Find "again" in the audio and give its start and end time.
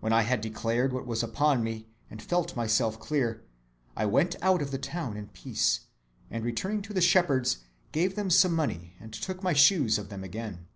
10.24-10.66